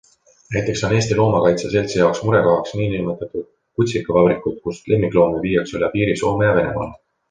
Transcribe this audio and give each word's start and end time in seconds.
Näiteks 0.53 0.81
on 0.87 0.95
Eesti 0.99 1.17
Loomakaitse 1.19 1.69
Seltsi 1.75 1.99
jaoks 1.99 2.23
murekohaks 2.31 2.75
nn 2.79 3.13
kutsikavabrikud, 3.29 4.59
kust 4.67 4.93
lemmikloomi 4.95 5.47
viiakse 5.49 5.83
üle 5.83 5.97
piiri 5.97 6.23
Soome 6.25 6.53
ja 6.53 6.61
Venemaale. 6.63 6.97